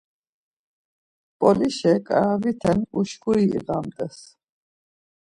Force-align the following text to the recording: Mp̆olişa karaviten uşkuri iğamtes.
Mp̆olişa 1.35 1.93
karaviten 2.07 2.79
uşkuri 2.99 3.43
iğamtes. 3.57 4.17